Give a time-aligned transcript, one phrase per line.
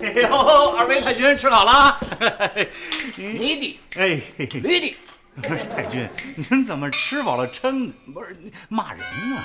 [0.00, 2.00] 哎呦，二位太君吃好了啊。
[3.16, 4.96] 你的，哎，你的，
[5.68, 7.92] 太君，您怎么吃饱了撑？
[8.14, 8.36] 不是
[8.68, 9.00] 骂人
[9.30, 9.42] 呢？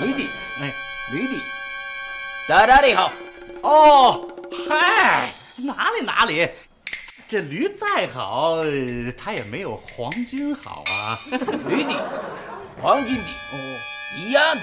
[0.00, 0.24] 你的，
[0.60, 0.72] 哎，
[1.12, 1.34] 你的，
[2.48, 3.12] 大大的好。
[3.62, 4.31] 哦，
[4.68, 6.46] 嗨，哪里哪里，
[7.26, 8.58] 这驴再好，
[9.16, 11.18] 它也没有皇军好啊。
[11.68, 11.94] 驴的，
[12.80, 13.80] 皇军的，哦，
[14.18, 14.62] 一样的，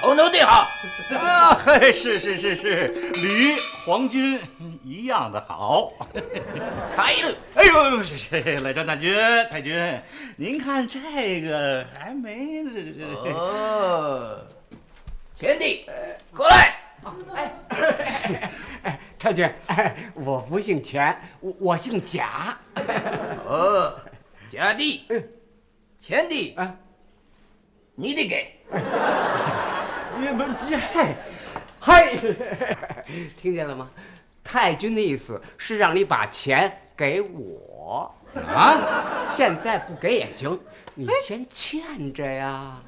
[0.00, 0.66] 统统的好。
[1.14, 2.86] 啊，嘿，是是是是，
[3.20, 4.40] 驴皇军
[4.82, 5.92] 一样的好。
[6.96, 7.34] 开了。
[7.56, 9.14] 哎呦，是是，来张太君，
[9.50, 10.02] 太君，
[10.36, 14.38] 您看这个还没这哦，
[15.34, 15.84] 贤弟，
[16.34, 16.76] 过来。
[19.20, 22.58] 太君，哎，我不姓钱，我我姓贾。
[23.46, 23.94] 哦，
[24.50, 25.04] 贾弟，
[25.98, 26.74] 钱弟，啊，
[27.94, 28.56] 你得给。
[30.18, 31.14] 你不是嗨，
[31.78, 32.16] 嗨，
[33.36, 33.90] 听见了吗？
[34.42, 39.24] 太君的意思是让你把钱给我啊？
[39.28, 40.58] 现在不给也行，
[40.94, 42.80] 你先欠着呀。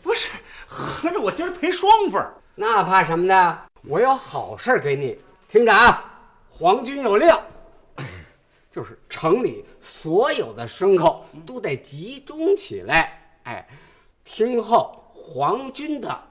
[0.00, 0.28] 不是，
[0.68, 2.34] 合着我今儿赔双份儿。
[2.54, 3.65] 那怕什么呢？
[3.88, 5.16] 我有好事给你，
[5.48, 6.12] 听着啊！
[6.50, 7.32] 皇军有令，
[8.68, 13.68] 就是城里所有的牲口都得集中起来，哎，
[14.24, 16.22] 听候皇军的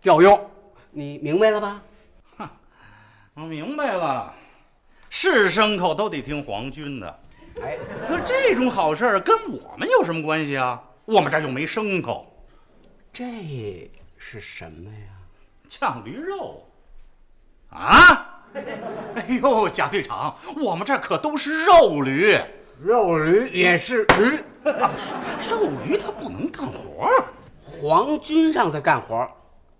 [0.00, 0.50] 调用。
[0.90, 1.82] 你明白了吧？
[2.36, 2.48] 哼，
[3.34, 4.32] 我明白了，
[5.10, 7.20] 是牲口都得听皇军的。
[7.62, 7.76] 哎，
[8.06, 10.82] 可这种好事儿跟我们有什么关系啊？
[11.04, 12.32] 我们这儿又没牲口。
[13.12, 15.08] 这是什么呀？
[15.68, 16.64] 酱驴肉，
[17.76, 18.40] 啊！
[19.14, 22.38] 哎呦，贾队长，我们这可都是肉驴，
[22.82, 24.36] 肉驴也是驴
[24.70, 24.88] 啊！
[24.88, 27.08] 不是，肉驴它不能干活
[27.58, 29.28] 皇军让他干活，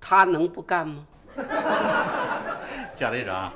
[0.00, 1.06] 他能不干吗？
[2.94, 3.52] 贾队长，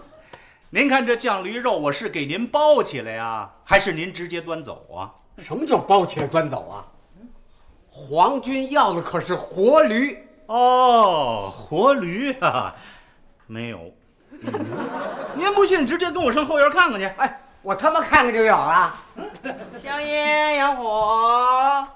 [0.71, 5.13] 您看这酱驴肉，我是给您包起来呀，还是您直接端走啊？
[5.39, 6.85] 什么叫包起来端走啊？
[7.89, 10.17] 皇军要的可是活驴。
[10.47, 12.75] 哦，活驴啊，
[13.47, 13.93] 没有。
[15.35, 17.07] 您不信，直接跟我上后院看看去。
[17.07, 18.95] 哎，我他妈看看就有了。
[19.79, 21.87] 香烟洋火，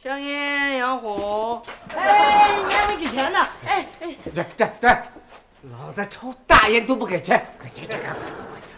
[0.00, 1.62] 香烟洋火。
[1.94, 3.46] 哎，你还没给钱呢。
[3.66, 4.98] 哎哎，对对对，
[5.70, 8.20] 老子抽大烟都不给钱，快去去快快快，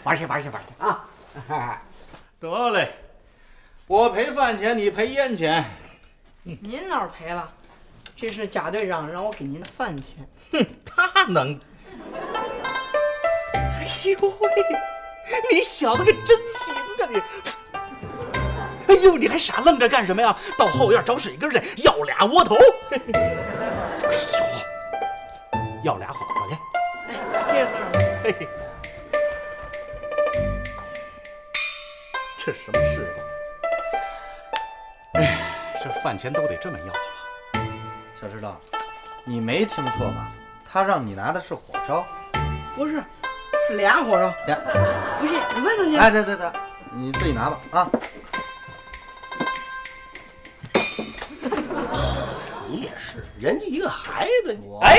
[0.05, 1.83] 玩去玩去玩去啊！
[2.41, 2.91] 得嘞，
[3.87, 5.65] 我赔饭钱，你赔烟钱。
[6.43, 7.51] 您哪儿赔了？
[8.17, 10.17] 这是贾队长让我给您的饭钱。
[10.53, 11.59] 哼，他能。
[12.13, 14.49] 哎呦喂，
[15.51, 17.23] 你小子可真行啊你！
[18.89, 20.37] 哎呦，你还傻愣着干什么呀？
[20.59, 22.57] 到后院找水根去，要俩窝头。
[22.91, 23.21] 哎呦，
[25.85, 26.55] 要俩火烧去。
[27.35, 27.75] 哎，这是
[28.25, 28.49] 嘿嘿，
[32.37, 33.23] 这什么世道？
[35.21, 35.39] 哎，
[35.83, 36.93] 这饭钱都得这么要了。
[38.21, 38.55] 小石头，
[39.25, 40.33] 你没听错吧？
[40.73, 42.07] 他让你拿的是火烧，
[42.77, 43.03] 不是，
[43.67, 44.33] 是俩火烧。
[44.47, 44.57] 俩，
[45.19, 45.97] 不信你问问去。
[45.97, 46.49] 哎，对对对，
[46.93, 47.89] 你自己拿吧啊！
[52.69, 54.97] 你也是，人家一个孩子，你哎，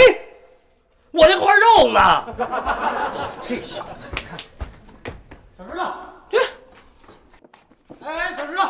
[1.12, 2.26] 我那块肉呢？
[3.42, 4.38] 这小子，你看，
[5.58, 5.94] 小石头，
[6.30, 6.38] 去！
[8.04, 8.64] 哎，小石头，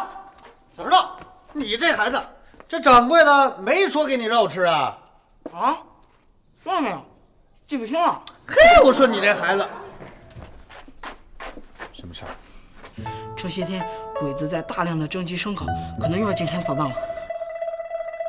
[0.77, 1.03] 小石头，
[1.51, 2.21] 你这孩子，
[2.67, 4.95] 这掌柜的没说给你肉吃啊？
[5.51, 5.77] 啊？
[6.63, 7.01] 说了没有？
[7.65, 8.21] 记不清了。
[8.47, 8.55] 嘿，
[8.85, 9.65] 我说你这孩子，
[11.91, 12.29] 什么事儿？
[13.35, 13.83] 这些天
[14.19, 15.65] 鬼子在大量的征集牲口，
[15.99, 16.95] 可能又要进山扫荡了。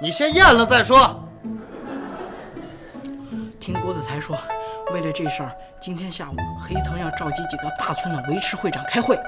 [0.01, 1.29] 你先验了再说。
[3.61, 4.37] 听郭子才说，
[4.95, 9.19] 为了这事儿，今天下午黑藤要召集几个大村的维持会长开会。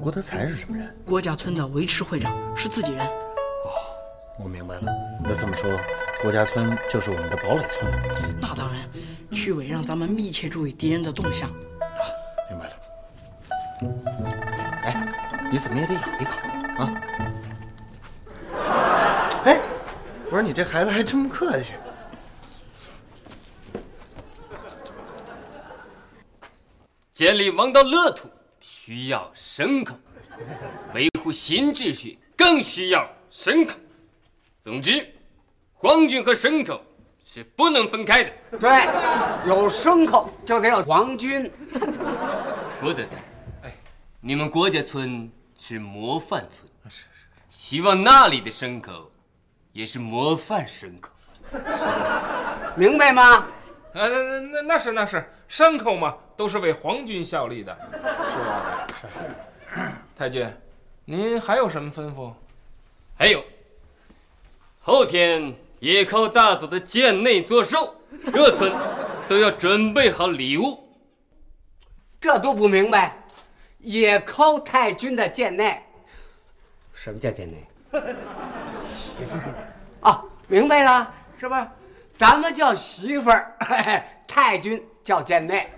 [0.00, 0.96] 郭德才是什么人？
[1.04, 3.04] 郭家村的维持会长是自己人。
[3.04, 3.74] 哦
[4.38, 4.82] 我明白了。
[5.22, 5.70] 那这么说，
[6.22, 7.90] 郭家村就是我们的堡垒村。
[8.40, 8.88] 那当然，
[9.32, 11.50] 区委让咱们密切注意敌人的动向。
[11.50, 11.58] 啊
[12.48, 12.74] 明白了。
[14.84, 16.30] 哎，你怎么也得咬一口
[16.78, 17.02] 啊！
[19.44, 19.60] 哎，
[20.26, 21.72] 我说你这孩子还真不客气。
[27.12, 28.30] 建立王道乐土
[28.60, 29.98] 需要牲口，
[30.94, 33.74] 维护新秩序更需要牲口。
[34.60, 35.11] 总之，
[35.82, 36.80] 皇军和牲口
[37.24, 38.30] 是不能分开的。
[38.60, 38.70] 对，
[39.48, 41.50] 有牲口就得有皇军。
[42.80, 43.16] 郭德才，
[43.64, 43.74] 哎，
[44.20, 47.06] 你们郭家村是模范村，是是
[47.50, 49.10] 希望那里的牲口
[49.72, 51.10] 也是模范牲口。
[52.76, 53.48] 明白吗？
[53.92, 58.86] 呃，那那那那是那是，牲口嘛，都是为皇军效力的，是吧？
[59.00, 59.80] 是。
[60.16, 60.48] 太君，
[61.04, 62.32] 您还有什么吩咐？
[63.18, 63.42] 还有，
[64.80, 65.52] 后天
[65.82, 67.92] 野靠大佐的贱内作寿，
[68.32, 68.72] 各村
[69.26, 70.78] 都要准备好礼物。
[72.20, 73.16] 这都不明白？
[73.80, 75.82] 野寇太君的贱内，
[76.94, 77.66] 什么叫贱内？
[78.80, 81.66] 媳妇儿啊，明白了，是不是？
[82.16, 83.52] 咱们叫媳妇儿，
[84.28, 85.68] 太君叫贱内。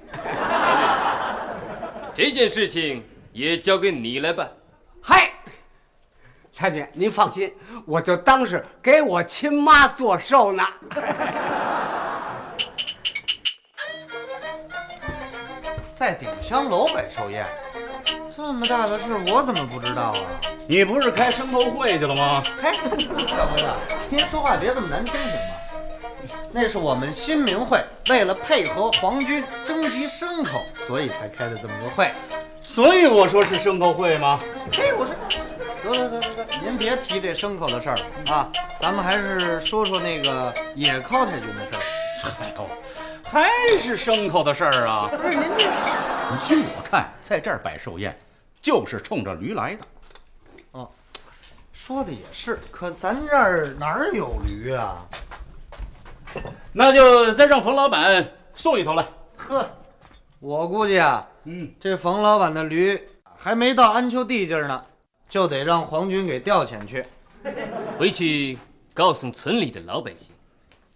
[2.13, 3.03] 这件事情
[3.33, 4.53] 也交给你来办。
[5.01, 5.33] 嗨，
[6.57, 7.53] 太君，您放心，
[7.85, 10.65] 我就当是给我亲妈做寿呢。
[15.93, 17.45] 在鼎香楼摆寿宴，
[18.37, 20.15] 这么大的事我怎么不知道啊？
[20.69, 22.43] 你不是开生头会去了吗？
[22.63, 22.71] 嘿，
[23.27, 23.67] 赵回子，
[24.09, 25.39] 您说话别这么难听行吗？
[26.53, 32.13] 那是我们新民会为了配合皇军征集牲口，所以才开的这么个会。
[32.75, 34.37] 所以我说是牲口会吗？
[34.73, 35.15] 嘿，我说，
[35.95, 38.51] 得得得得得，您别提这牲口的事儿了啊，
[38.81, 41.81] 咱们还是说说那个野靠太君的事儿。
[42.43, 42.69] 哎呦，
[43.23, 43.49] 还
[43.79, 45.09] 是牲口的事儿啊！
[45.09, 45.97] 不是您这是
[46.51, 48.19] 你依我看，在这儿摆寿宴，
[48.61, 49.85] 就是冲着驴来的。
[50.73, 50.91] 哦，
[51.73, 54.97] 说的也是，可咱这儿哪儿有驴啊？
[56.73, 59.07] 那就再让冯老板送一头来。
[59.37, 59.65] 呵，
[60.41, 63.01] 我估计啊，嗯，这冯老板的驴
[63.37, 64.85] 还没到安丘地界呢，
[65.29, 67.05] 就得让皇军给调遣去。
[67.99, 68.59] 回去
[68.95, 70.35] 告诉村里的老百姓，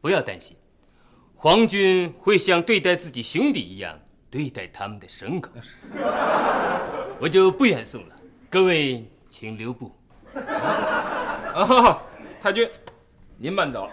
[0.01, 0.57] 不要担心，
[1.37, 4.01] 皇军会像对待自己兄弟一样
[4.31, 5.51] 对待他们的牲口。
[7.21, 8.17] 我就不远送了，
[8.49, 9.93] 各位请留步。
[11.53, 12.01] 啊，
[12.41, 12.69] 太君，
[13.37, 13.91] 您慢走。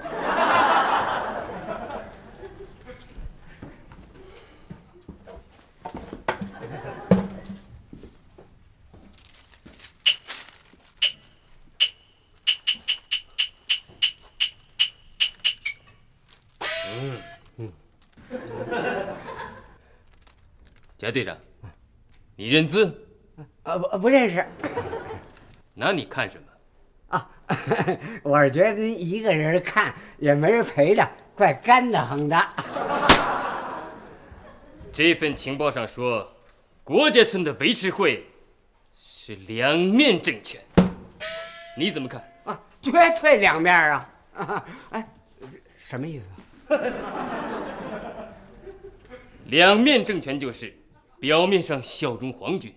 [21.06, 21.38] 贾队长，
[22.36, 22.92] 你认字？
[23.62, 24.44] 呃，不不认识
[25.76, 26.48] 那你看什么？
[27.16, 27.30] 啊。
[28.24, 32.36] 我是觉得您一个人看也没人陪着，怪干得很的。
[34.92, 36.28] 这份情报上说，
[36.84, 38.26] 郭家村的维持会
[38.92, 40.60] 是两面政权，
[41.78, 42.20] 你怎么看？
[42.46, 42.92] 啊，绝
[43.22, 44.10] 对两面啊！
[44.34, 45.08] 啊，哎，
[45.78, 46.26] 什么意思？
[49.46, 50.76] 两面政权就是
[51.26, 52.72] 表面上效忠皇军，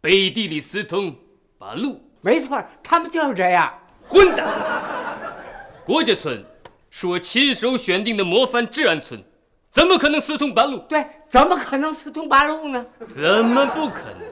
[0.00, 1.14] 背地里私通
[1.58, 2.00] 八路。
[2.22, 3.78] 没错，他们就是这样。
[4.00, 4.48] 混蛋！
[5.84, 6.42] 郭家村
[6.88, 9.22] 是我亲手选定的模范治安村，
[9.70, 10.78] 怎么可能私通八路？
[10.88, 12.86] 对，怎么可能私通八路呢？
[13.00, 14.22] 怎么不可能？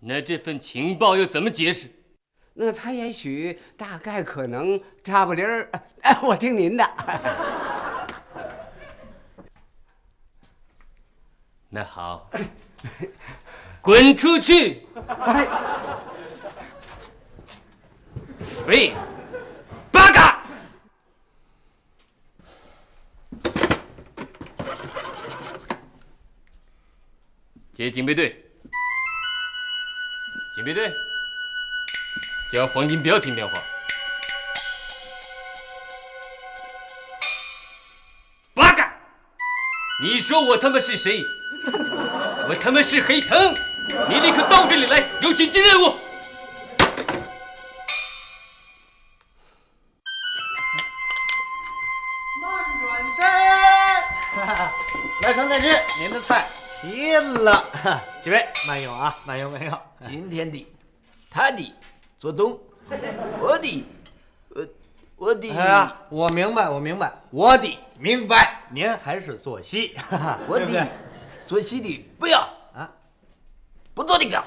[0.00, 1.88] 那这份情报又怎么解释？
[2.52, 5.70] 那他也许、大概、可能、差不离儿，
[6.02, 6.84] 哎，我听您的。
[11.74, 12.30] 那好，
[13.80, 14.86] 滚出去！
[15.08, 15.48] 哎，
[18.66, 18.96] 废物，
[19.90, 20.44] 八嘎！
[27.72, 28.44] 接警备队，
[30.54, 30.92] 警备队，
[32.52, 33.54] 叫黄金彪听电话。
[40.02, 41.24] 你说我他妈是谁？
[42.48, 43.54] 我他妈是黑藤！
[44.08, 45.96] 你立刻到这里来，有紧急任务。
[52.42, 53.24] 慢转身，
[55.22, 56.48] 来传太君，您的菜
[56.80, 57.64] 齐了。
[58.20, 59.80] 几位慢用啊，慢用慢用。
[60.04, 60.66] 今天的，
[61.30, 61.72] 他的
[62.18, 62.58] 做东，
[63.38, 63.86] 我的，
[65.16, 68.62] 我我的，哎呀，我明白，我明白，我的明白。
[68.70, 69.94] 您还是做戏，
[70.48, 70.80] 我对不对？
[70.80, 70.88] 的
[71.46, 72.40] 做戏的不要。
[72.74, 72.90] 啊，
[73.94, 74.42] 不做的干。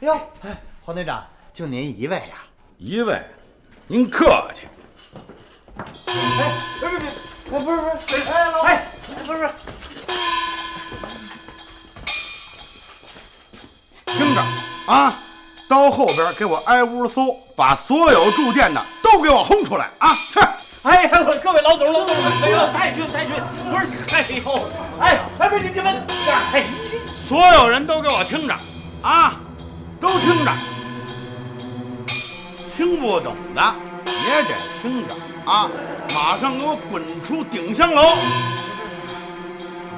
[0.00, 2.44] 哟，哎，黄队长，就您一位呀、
[2.76, 3.22] 一位，
[3.86, 4.66] 您客气。
[6.06, 7.14] 哎，不是不是，
[7.48, 7.72] 不是不
[8.06, 9.50] 是，哎，老哎，不是不是，
[14.06, 14.42] 听着
[14.86, 15.16] 啊，
[15.68, 20.14] 到后边给我挨屋搜，把所有住店的都给我轰出来啊！
[20.30, 20.40] 去！
[20.82, 21.06] 哎，
[21.42, 23.34] 各位老总、老总，哎呦，太君、太君，
[23.70, 26.06] 不是，哎呦，哎，哎，不是你们，
[26.52, 26.64] 哎，
[27.06, 28.54] 所有人都给我听着
[29.00, 29.36] 啊，
[30.00, 30.52] 都听着，
[32.76, 33.74] 听不懂的
[34.06, 35.14] 也得听着
[35.46, 35.70] 啊！
[36.12, 38.02] 马上给我滚出鼎香楼！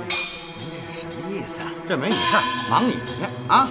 [0.09, 1.73] 您这是什么意思啊？
[1.89, 3.69] 这没你事儿，忙你的去啊！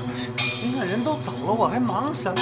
[0.64, 2.42] 您看人都走了，我还忙什么？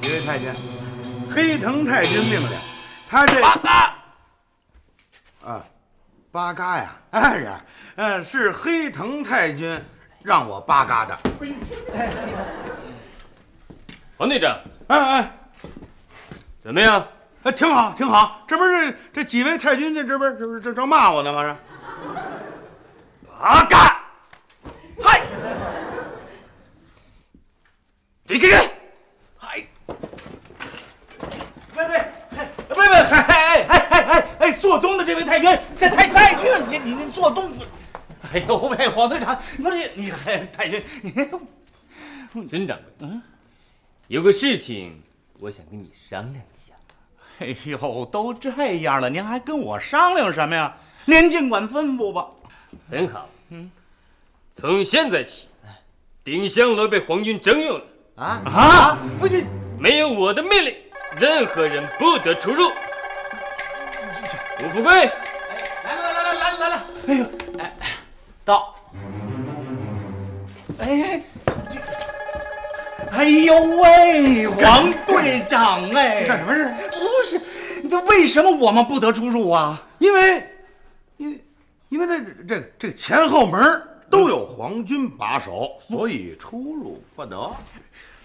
[0.00, 0.54] 几位太监，
[1.28, 2.56] 黑藤太君命令，
[3.08, 3.96] 他这八嘎，
[5.44, 5.64] 啊，
[6.30, 7.60] 八嘎呀，哎呀，
[7.96, 9.76] 嗯，是黑藤太君
[10.22, 11.18] 让我八嘎的。
[14.18, 14.56] 王队长，
[14.86, 15.32] 哎哎，
[16.62, 17.04] 怎么样？
[17.42, 18.44] 哎，挺好，挺好。
[18.46, 21.56] 这不是这几位太君，这这不是这不是这正骂我呢吗？
[22.00, 24.00] 这八嘎！
[25.02, 25.22] 嗨，
[28.26, 28.70] 这个人，
[29.40, 29.66] 哎，
[31.74, 32.04] 喂喂，
[32.68, 37.50] 喂喂，哎哎哎哎哎哎，做东的这位太君，这太太君，你你你做东，
[38.32, 43.22] 哎呦喂，黄队长，不是你哎太君，你孙掌柜，嗯，
[44.08, 45.02] 有个事情
[45.38, 46.74] 我想跟你商量一下。
[47.38, 50.76] 哎呦，都这样了，您还跟我商量什么呀？
[51.04, 52.26] 您尽管吩咐吧。
[52.90, 53.70] 很好，嗯，
[54.54, 55.48] 从现在起，
[56.22, 57.84] 丁香楼被皇军征用了
[58.16, 58.98] 啊啊！
[59.18, 59.44] 不是，
[59.78, 60.74] 没有我的命令，
[61.18, 62.70] 任何人不得出入。
[64.62, 64.92] 吴富贵，
[65.84, 66.86] 来了来了来了来了！
[67.08, 67.24] 哎呦，
[67.58, 67.76] 哎，
[68.44, 68.74] 到。
[70.78, 71.22] 哎，
[73.10, 76.74] 哎呦喂，黄队长哎，干什么事？
[76.90, 77.40] 不是，
[77.84, 79.82] 那为什么我们不得出入啊？
[79.98, 80.46] 因为，
[81.90, 83.60] 因为这这这前后门
[84.08, 87.36] 都有皇军把守，所以出入不得。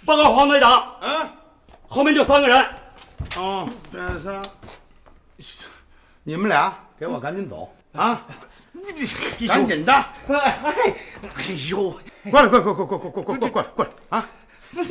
[0.06, 1.28] 报告黄队长，嗯，
[1.88, 2.66] 后面就三个人。
[3.38, 4.42] 哦，这仨，
[6.24, 8.22] 你们俩给我赶紧走啊！
[8.72, 9.92] 你赶紧的！
[10.28, 10.74] 哎哎
[11.70, 11.92] 呦，
[12.30, 14.30] 过来，过来，过来，过来，过来，过来，过来，过来，过来啊！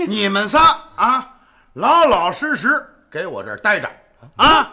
[0.08, 1.36] 你们仨啊，
[1.74, 3.88] 老老实实给我这儿待着
[4.36, 4.72] 啊！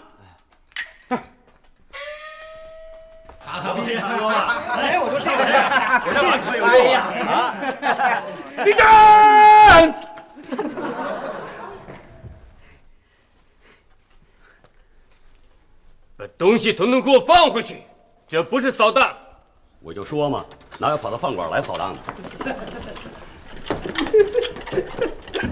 [3.51, 4.37] 哈哈，别说了，
[4.77, 5.51] 哎，我说这个人，
[6.05, 6.95] 我这完全有用
[7.27, 7.53] 啊！
[8.63, 8.81] 立正！
[16.15, 17.83] 把东西统统给我放回去，
[18.25, 19.13] 这不是扫荡。
[19.81, 20.45] 我就说嘛，
[20.77, 21.99] 哪有跑到饭馆来扫荡的？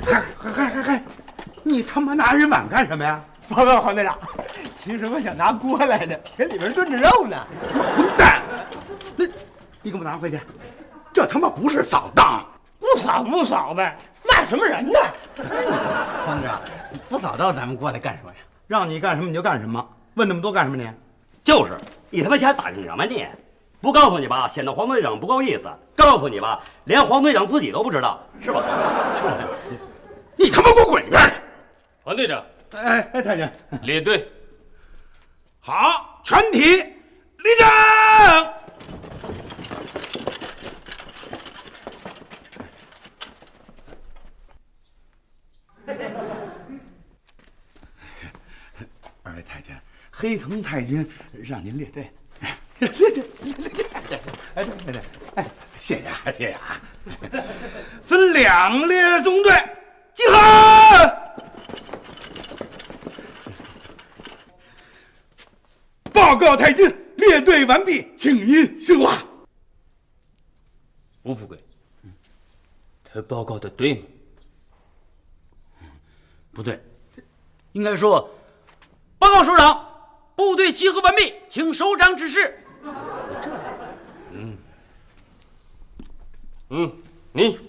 [0.06, 1.04] 嗨嗨嗨嗨嗨！
[1.64, 3.22] 你他妈拿人碗干什么呀？
[3.50, 4.18] 报告黄队长，
[4.82, 7.36] 其实我想拿锅来的，给里边炖着肉呢。
[7.98, 8.42] 混蛋！
[9.18, 9.26] 那，
[9.82, 10.40] 你给我拿回去，
[11.12, 12.46] 这他妈不是扫荡。
[12.80, 14.98] 不扫不扫呗，骂什么人呢？
[16.26, 16.62] 黄队长，
[17.10, 18.38] 不扫荡咱们过来干什么呀？
[18.68, 20.90] 让你干什么你就干什么，问那么多干什么你？
[21.44, 21.78] 就是，
[22.10, 23.28] 你他妈瞎打听什么你？
[23.82, 28.64] 不告诉你吧，显得黄队长不够意思；告诉你吧，连黄队长自己都不知道，是吧？
[30.38, 31.36] 你他妈给我滚一边去！
[32.02, 33.50] 黄队长，哎哎，太君，
[33.82, 34.26] 列队，
[35.70, 37.68] 好，全体立正。
[49.22, 51.08] 二位太监，黑藤太君
[51.44, 52.12] 让您列队，
[52.80, 53.86] 列队，列队，
[54.56, 55.02] 哎，对对对，
[55.36, 55.46] 哎，
[55.78, 56.82] 谢谢啊，谢谢啊。
[58.04, 59.54] 分两列纵队，
[60.16, 61.19] 集合。
[66.50, 69.24] 报告太君，列队完毕，请您训话。
[71.22, 71.64] 吴富贵，
[73.04, 74.02] 他报告的对吗？
[76.52, 76.84] 不对，
[77.74, 78.28] 应该说，
[79.20, 79.88] 报告首长，
[80.36, 82.60] 部队集合完毕，请首长指示。
[84.32, 84.58] 嗯，
[86.70, 86.92] 嗯，
[87.32, 87.60] 你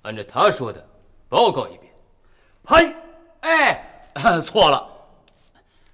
[0.00, 0.88] 按照他说的
[1.28, 1.92] 报告一遍。
[2.64, 2.96] 嘿，
[3.40, 4.90] 哎，错了，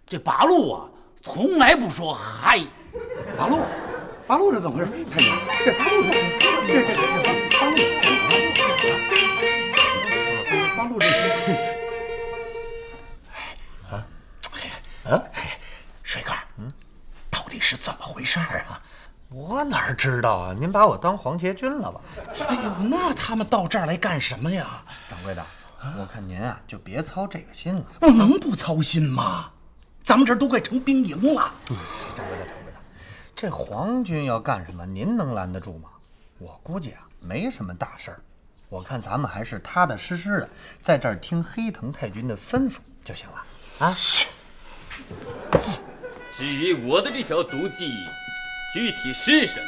[0.07, 0.89] 这八路啊，
[1.23, 2.61] 从来不说嗨。
[3.37, 3.61] 八路，
[4.27, 4.91] 八路这怎么回事？
[5.11, 5.31] 太监，
[5.65, 6.13] 这八路，这
[6.67, 7.77] 这这这八路，
[10.77, 11.07] 八路这。
[13.91, 13.93] 啊，
[15.05, 15.23] 啊，
[16.03, 16.73] 水哥，嗯，
[17.31, 18.81] 到底是怎么回事啊？
[19.31, 20.57] 我哪知道啊？
[20.59, 22.01] 您把我当皇协军了吧？
[22.49, 24.83] 哎呦，那他们到这儿来干什么呀？
[25.11, 25.45] 掌柜的，
[25.99, 27.85] 我看您啊，就别操这个心了。
[28.01, 29.51] 我能不操心吗？
[30.09, 31.53] 咱们这儿都快成兵营了。
[31.67, 32.79] 掌柜的，掌柜的，
[33.37, 35.91] 这皇军要干什么，您能拦得住吗？
[36.39, 38.21] 我估计啊，没什么大事儿。
[38.71, 40.49] 我看咱们还是踏踏实实的
[40.81, 43.45] 在这儿听黑藤太君的吩咐就行了
[43.81, 43.95] 啊。
[46.33, 47.93] 至于我的这条毒计，
[48.73, 49.67] 具体是什么，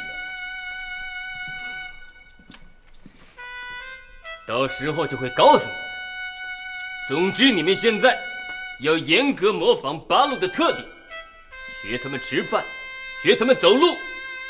[4.47, 5.81] 到时候就会告诉你们。
[7.07, 8.17] 总之，你们现在
[8.81, 10.83] 要严格模仿八路的特点，
[11.81, 12.63] 学他们吃饭，
[13.21, 13.95] 学他们走路，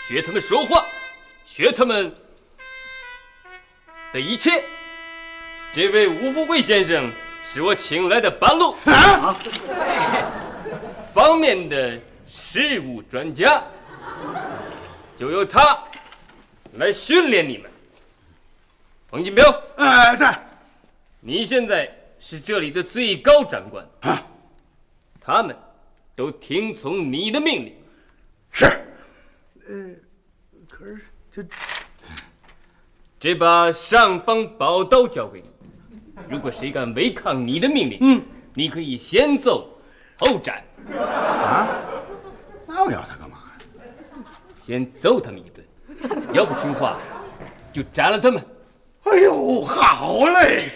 [0.08, 0.86] 学他们说话，
[1.46, 2.14] 学他们
[4.14, 4.64] 的一切。
[5.74, 7.12] 这位吴富贵先生
[7.44, 9.38] 是我请来的八路啊
[11.14, 13.62] 方面的事务专家，
[15.16, 15.78] 就由他
[16.74, 17.70] 来训练你们。
[19.10, 19.44] 冯金彪，
[19.76, 20.42] 哎，在。
[21.20, 23.84] 你现在是这里的最高长官，
[25.20, 25.58] 他们
[26.16, 27.76] 都听从你的命令。
[28.52, 28.66] 是。
[29.68, 29.96] 呃，
[30.70, 31.02] 可是
[31.32, 31.44] 这
[33.20, 35.50] 这把尚方宝刀交给你，
[36.30, 38.22] 如果谁敢违抗你的命令，嗯，
[38.54, 39.68] 你可以先揍
[40.16, 40.64] 后斩。
[40.96, 41.68] 啊？
[42.68, 43.58] 那我要他干嘛呀？
[44.64, 45.66] 先揍他们一顿，
[46.34, 47.00] 要不听话，
[47.74, 48.46] 就斩了他们。
[49.04, 50.70] 哎呦，好嘞！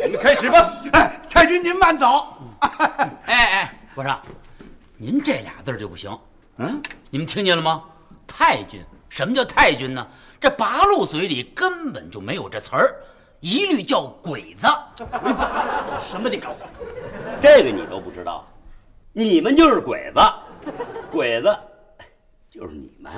[0.00, 0.72] 我们开始吧。
[0.92, 2.36] 哎，太君您慢走。
[2.60, 4.14] 哎哎，我说，
[4.98, 6.16] 您这俩字就不行。
[6.58, 7.82] 嗯，你们听见了吗？
[8.26, 10.06] 太君，什么叫太君呢？
[10.38, 12.96] 这八路嘴里根本就没有这词儿，
[13.40, 14.66] 一律叫鬼子。
[15.22, 15.46] 鬼子，
[16.00, 16.50] 什么的搞？
[17.40, 18.46] 这个你都不知道，
[19.12, 20.20] 你们就是鬼子，
[21.10, 21.56] 鬼子
[22.50, 23.12] 就是你们。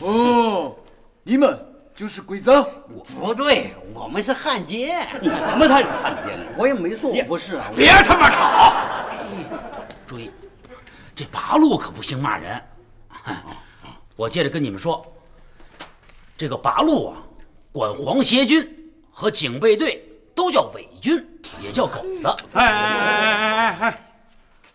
[0.00, 0.76] 哦，
[1.22, 1.58] 你们
[1.96, 2.50] 就是鬼子？
[2.50, 5.08] 我不对，我们是汉奸。
[5.22, 6.44] 你他妈才是汉奸呢！
[6.58, 7.64] 我也没说我不是啊。
[7.74, 8.74] 别他妈吵！
[10.06, 10.30] 注意，
[11.14, 12.62] 这八路可不兴骂人。
[14.14, 15.04] 我接着跟你们说，
[16.36, 17.16] 这个八路啊，
[17.72, 21.26] 管皇协军和警备队都叫伪军，
[21.62, 22.28] 也叫狗子。
[22.52, 24.10] 哎哎哎哎哎哎哎，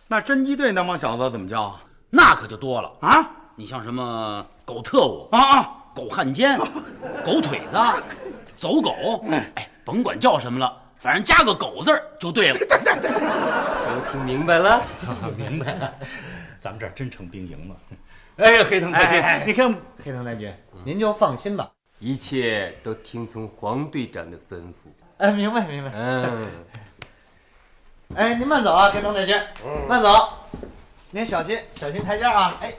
[0.08, 1.78] 那侦缉队那帮小子怎么叫？
[2.10, 3.30] 那可就多了啊！
[3.54, 6.58] 你像什么狗特务啊啊，狗汉奸、
[7.24, 7.76] 狗腿子、
[8.56, 12.58] 走狗，哎，甭管叫什么了，反正加个狗字儿就对了。
[12.58, 14.82] 对对对都听明白了？
[15.36, 15.94] 明白了，
[16.58, 17.76] 咱们这儿真成兵营了。
[18.36, 20.52] 哎，黑藤太君，你看，黑藤太君，
[20.84, 24.88] 您就放心吧，一切都听从黄队长的吩咐。
[25.18, 25.92] 哎，明白明白。
[25.94, 26.46] 嗯。
[28.16, 29.38] 哎，您慢走啊，黑藤太君，
[29.88, 30.08] 慢走，
[31.10, 32.56] 您小心小心台阶啊。
[32.60, 32.72] 哎，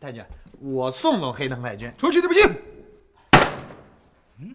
[0.00, 0.24] 太君，
[0.60, 2.40] 我送送黑藤太君出去对不起。
[4.38, 4.54] 嗯，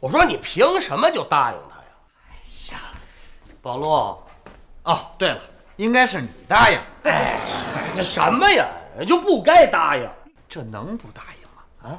[0.00, 1.86] 我说你凭什么就答应他呀？
[2.28, 2.34] 哎
[2.72, 2.80] 呀，
[3.62, 3.88] 宝路，
[4.84, 5.40] 哦，对了。
[5.76, 7.40] 应该是你答应，哎，
[7.96, 8.68] 这什么呀？
[9.04, 10.08] 就不该答应，
[10.48, 11.90] 这能不答应吗？
[11.90, 11.98] 啊，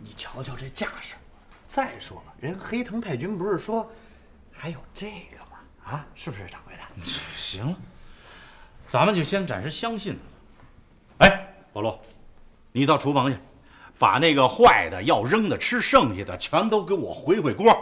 [0.00, 1.16] 你瞧瞧这架势。
[1.66, 3.90] 再说了，人黑藤太君不是说
[4.52, 5.58] 还有这个吗？
[5.84, 6.82] 啊，是不是掌柜的？
[7.34, 7.76] 行了，
[8.78, 10.16] 咱们就先暂时相信
[11.18, 11.26] 他。
[11.26, 11.98] 哎，保罗，
[12.72, 13.38] 你到厨房去，
[13.98, 17.76] 把那个坏的、要扔的、吃剩下的全都给我回回锅，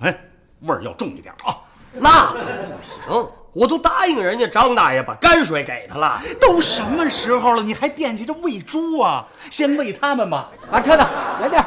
[0.00, 0.18] 哎，
[0.60, 1.56] 味儿要重一点啊。
[1.92, 3.30] 那可不行。
[3.54, 9.26] 我都答应人家张大爷把泔水给他了，都什么时候了，你还惦记着喂猪啊？
[9.50, 10.50] 先喂他们吧。
[10.70, 10.98] 啊车子
[11.40, 11.64] 来点，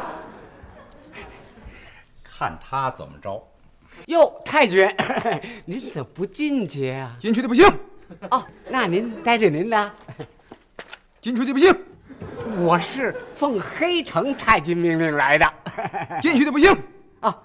[2.24, 3.46] 看他怎么着。
[4.06, 4.90] 哟，太君，
[5.66, 7.14] 您怎么不进去呀？
[7.20, 7.68] 进去的不行。
[8.30, 9.92] 哦，那您待着您的。
[11.22, 11.74] 进去的不行。
[12.58, 15.54] 我是奉黑城太君命令来的。
[16.20, 16.76] 进去的不行。
[17.20, 17.38] 啊，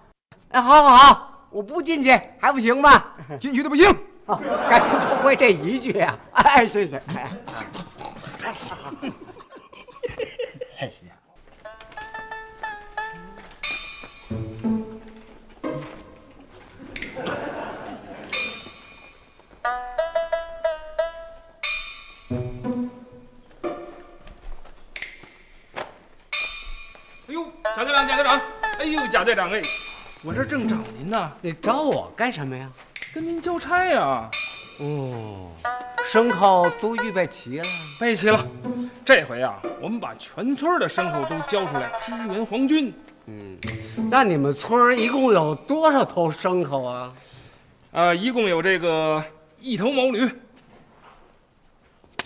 [0.49, 3.05] 哎，好好好，我不进去还不行吗？
[3.39, 3.87] 进去的不行。
[4.25, 6.19] 啊，赶紧就会这一句啊！
[6.33, 6.97] 哎，谢谢。
[7.15, 7.29] 哎
[29.17, 29.63] 贾队长，哎，
[30.23, 31.33] 我这正找您呢。
[31.41, 32.71] 你找我干什么呀？
[33.15, 34.31] 跟您交差呀。
[34.79, 35.53] 哦，
[36.07, 37.65] 牲口都预备齐了，
[37.99, 38.39] 备齐了。
[39.07, 42.93] 这回啊，我们把全村的牲口都交出来支援皇军。
[43.25, 43.57] 嗯，
[44.11, 47.11] 那你们村一共有多少头牲口啊？
[47.93, 49.25] 啊，一共有这个
[49.59, 50.31] 一头毛驴。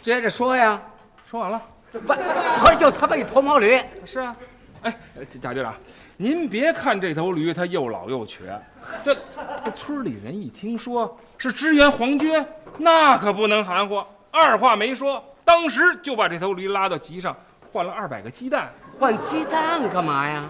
[0.02, 0.82] 接着说呀，
[1.24, 1.62] 说完了。
[1.92, 3.80] 不，不是就他妈一头毛驴？
[4.04, 4.34] 是啊。
[4.82, 4.92] 哎，
[5.40, 5.74] 贾队长，
[6.22, 8.54] 您别看这头驴它又老又瘸，
[9.02, 9.16] 这
[9.64, 12.44] 这村里人一听说是支援皇军，
[12.76, 17.34] 那可不能含糊，二话没说，当时就把这头驴拉到集上，
[17.72, 18.70] 换了二百个鸡蛋。
[18.98, 20.44] 换鸡蛋干嘛呀？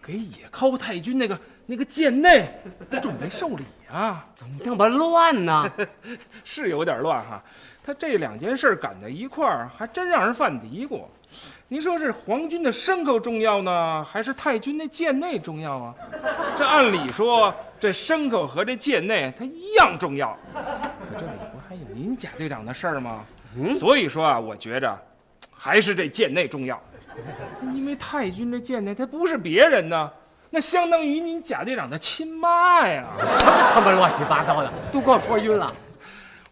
[0.00, 1.36] 给野尻太君那个
[1.70, 2.48] 那个贱内
[3.02, 4.26] 准备受理啊！
[4.34, 5.70] 怎么那么乱呢？
[6.42, 7.42] 是有点乱哈。
[7.84, 11.02] 他这两件事赶在一块儿，还真让人犯嘀咕。
[11.68, 15.94] 您说是皇军的牲口重要呢，还是太君那贱内重要啊？
[16.56, 20.34] 这按理说，这牲口和这贱内它一样重要。
[20.54, 23.26] 可这里不还有您贾队长的事儿吗？
[23.78, 24.98] 所以说啊，我觉着
[25.52, 26.82] 还是这贱内重要。
[27.74, 30.10] 因为太君这贱内他不是别人呢，
[30.50, 33.04] 那相当于您贾队长的亲妈呀！
[33.38, 35.70] 什么他妈乱七八糟的，都给我说晕了。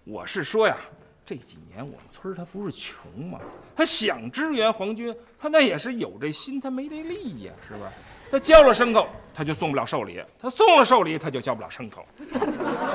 [0.05, 0.77] 我是说呀，
[1.25, 3.39] 这几年我们村他不是穷吗？
[3.75, 7.91] 他想支援皇军，他那也是有这心，他没这力呀，是吧？
[8.31, 12.05] 他交了牲口，他就送不了寿礼；他送了寿礼，他就交不了牲口。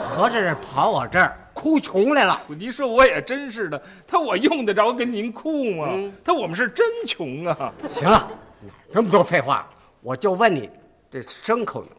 [0.04, 2.40] 合着是跑我这儿哭穷来了。
[2.50, 6.12] 您说我也真是的，他我用得着跟您哭吗？
[6.24, 7.74] 他我们是真穷啊！
[7.88, 8.30] 行了，
[8.62, 9.68] 哪这么多废话，
[10.02, 10.70] 我就问你，
[11.12, 11.90] 这牲口呢？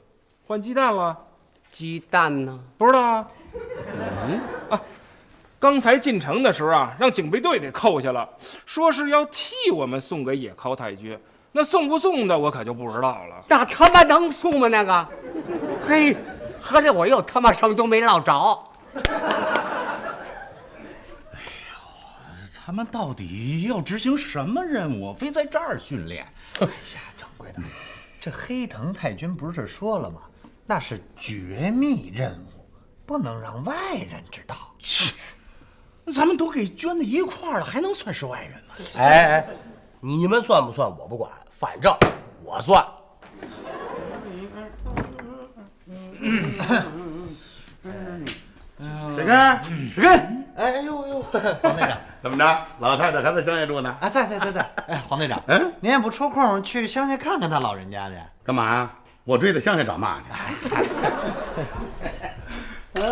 [0.46, 1.16] 换鸡蛋了？
[1.70, 2.59] 鸡蛋呢？
[2.79, 3.29] 不知道啊。
[3.94, 4.81] 嗯啊，
[5.61, 8.27] 刚才进城的时候啊，让警备队给扣下了，
[8.64, 11.18] 说是要替我们送给野尻太君。
[11.53, 13.44] 那送不送的，我可就不知道了。
[13.48, 14.68] 那他妈能送吗？
[14.68, 15.09] 那个，
[15.87, 16.16] 嘿，
[16.59, 18.33] 合着我又他妈什么都没捞着。
[18.94, 19.03] 哎
[21.35, 21.40] 呦，
[22.64, 25.12] 他们到底要执行什么任务？
[25.12, 26.27] 非在这儿训练？
[26.61, 27.61] 哎呀，掌柜的，
[28.22, 30.20] 这黑藤太君不是说了吗？
[30.64, 32.64] 那是绝密任务，
[33.04, 34.54] 不能让外人知道。
[34.78, 35.12] 切，
[36.06, 38.74] 咱们都给捐到一块儿了，还能算是外人吗？
[38.96, 39.48] 哎哎，
[39.98, 41.92] 你们算不算我不管，反正
[42.44, 42.87] 我算。
[49.16, 49.64] 水根，
[49.96, 51.23] 水根，哎呦呦，
[51.62, 52.67] 黄队长，怎么着？
[52.81, 53.97] 老太太还在乡下住呢？
[54.01, 54.71] 啊，在在在在。
[54.88, 58.15] 哎，黄队长，嗯，您也不抽空去乡下看看他老人家去？
[58.45, 58.91] 干嘛呀？
[59.25, 60.27] 我追到乡下找骂去？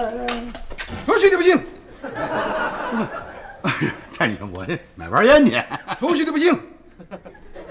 [1.06, 1.58] 出去的不行！
[4.16, 5.62] 太君，我买包烟去。
[5.98, 6.58] 出去的不行！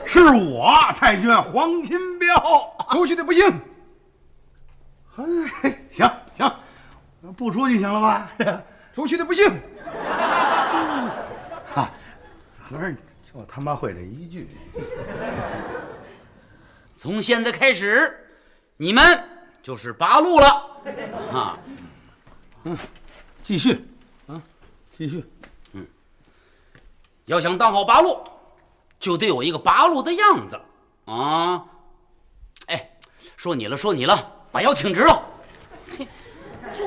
[0.06, 2.76] 是我太君黄金彪。
[2.92, 3.62] 出去的不行！
[5.18, 5.24] 哎，
[5.92, 6.52] 行行，
[7.38, 8.32] 不出去行了吧？
[9.00, 9.46] 出去的不行！
[11.74, 11.90] 哈，
[12.62, 12.92] 合着
[13.24, 14.50] 就他妈会这一句。
[16.92, 18.28] 从现在开始，
[18.76, 19.24] 你们
[19.62, 20.48] 就是八路了
[21.32, 21.58] 啊！
[22.66, 22.78] 嗯，
[23.42, 23.88] 继续
[24.28, 24.42] 啊，
[24.98, 25.24] 继续。
[25.72, 25.88] 嗯，
[27.24, 28.22] 要想当好八路，
[29.00, 30.60] 就得有一个八路的样子
[31.06, 31.64] 啊！
[32.68, 32.98] 哎，
[33.38, 35.24] 说你了，说你了，把腰挺直了。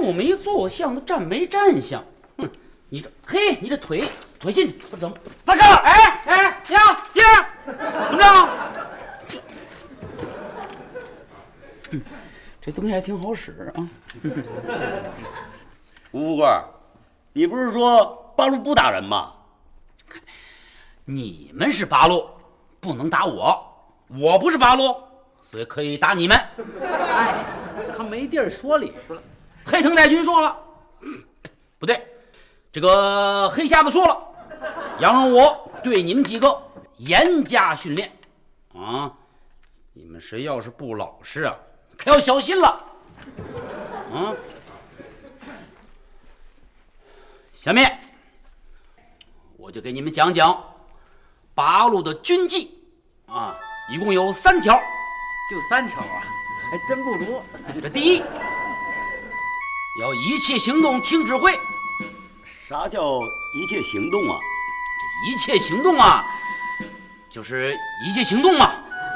[0.02, 2.02] 嘿，坐没坐相的，站没站相。
[2.36, 2.50] 哼，
[2.88, 4.08] 你这嘿，你这腿
[4.40, 5.16] 腿进去，不怎么？
[5.44, 6.60] 大哥，哎哎呀
[7.14, 8.48] 呀，怎么着？
[12.60, 13.88] 这东西还挺好使啊！
[16.10, 16.46] 吴富贵，
[17.32, 19.32] 你不是说八路不打人吗？
[21.04, 22.28] 你们是八路，
[22.80, 23.68] 不能打我。
[24.08, 24.94] 我不是八路，
[25.40, 26.36] 所以可以打你们。
[26.82, 27.44] 哎，
[27.84, 29.22] 这还没地儿说理去了。
[29.64, 30.59] 黑藤太君说了，
[31.79, 32.07] 不对，
[32.70, 34.18] 这个黑瞎子说了，
[35.01, 36.62] 杨让我对你们几个
[36.98, 38.11] 严加训练
[38.75, 39.12] 啊！
[39.92, 41.57] 你们谁要是不老实啊，
[41.96, 42.68] 可要小心了
[44.12, 44.35] 啊！
[47.53, 47.98] 下面
[49.57, 50.62] 我就给你们讲讲
[51.55, 52.83] 八路的军纪
[53.27, 53.57] 啊，
[53.90, 54.75] 一共有三条，
[55.51, 56.25] 就三条啊，
[56.70, 57.44] 还真不多。
[57.81, 58.22] 这第一，
[60.00, 61.59] 要一切行动听指挥。
[62.68, 63.20] 啥叫
[63.52, 64.38] 一切行动啊？
[64.98, 66.24] 这一切行动啊，
[67.28, 68.72] 就是一切行动嘛，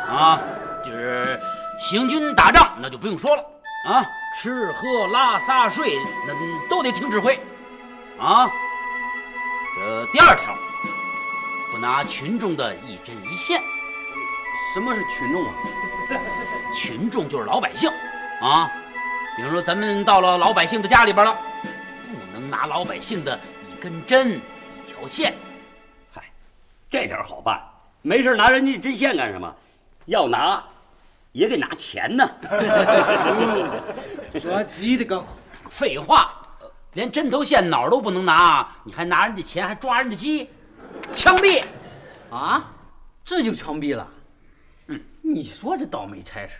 [0.07, 0.41] 啊，
[0.85, 1.41] 就是
[1.81, 3.43] 行军打仗，那就不用说了
[3.89, 4.07] 啊，
[4.39, 6.35] 吃喝拉撒睡，那
[6.69, 7.41] 都得听指挥
[8.19, 8.47] 啊。
[9.75, 10.55] 这第二条，
[11.73, 13.62] 不拿群众的一针一线。
[14.75, 15.55] 什么是群众啊？
[16.73, 17.91] 群众就是老百姓
[18.43, 18.71] 啊。
[19.37, 23.38] 比如说，咱们到了老百姓的家里边了，不能拿老百姓的
[23.70, 25.35] 一根针、一条线。
[26.11, 26.25] 嗨，
[26.88, 27.62] 这点好办，
[28.01, 29.55] 没事拿人家针线干什么？
[30.07, 30.64] 要拿，
[31.33, 32.27] 也得拿钱呢。
[34.40, 35.37] 抓鸡的刚好。
[35.68, 36.40] 废话，
[36.94, 40.49] 连针头线脑都不能拿，你还拿人家钱，还抓人家鸡，
[41.12, 41.62] 枪毙！
[42.31, 42.72] 啊，
[43.22, 44.09] 这就枪毙了？
[44.87, 46.55] 嗯，你说这倒霉差事，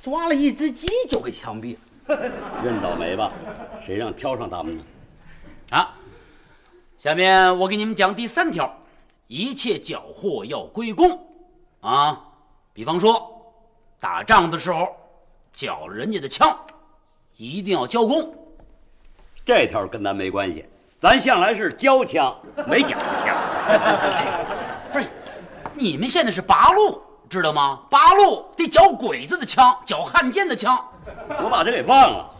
[0.00, 1.80] 抓了一只鸡就给枪毙了。
[2.64, 3.30] 认倒霉吧，
[3.84, 4.84] 谁让挑上他们呢？
[5.70, 5.94] 啊！
[6.96, 8.70] 下面我给你们讲第三条，
[9.26, 11.18] 一切缴获要归公，
[11.80, 12.20] 啊，
[12.72, 13.54] 比方说
[13.98, 14.88] 打仗的时候
[15.52, 16.58] 缴了人家的枪，
[17.36, 18.34] 一定要交公。
[19.44, 20.66] 这条跟咱没关系，
[21.00, 23.34] 咱向来是交枪，没缴过枪。
[24.92, 25.08] 不是，
[25.72, 27.80] 你们现在是八路，知道吗？
[27.88, 30.84] 八路得缴鬼子的枪，缴汉奸的枪。
[31.42, 32.30] 我把这给忘了，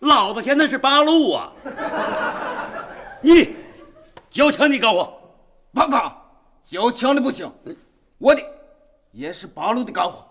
[0.00, 1.52] 老子现在是八路啊！
[3.20, 3.54] 你
[4.30, 5.20] 交枪，你告我。
[5.72, 6.12] 报告，
[6.62, 7.50] 交枪的不行，
[8.18, 8.42] 我的
[9.10, 10.26] 也是八路的干活。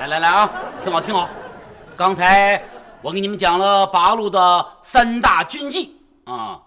[0.00, 0.50] 来来来啊，
[0.82, 1.28] 听好听好，
[1.96, 2.62] 刚才
[3.02, 6.60] 我给你们讲了八路的三大军纪啊，